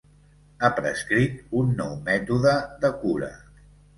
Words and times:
Ha 0.59 0.69
prescrit 0.79 1.43
un 1.59 1.69
nou 1.83 1.93
mètode 2.09 2.57
de 2.87 2.93
cura. 3.05 3.31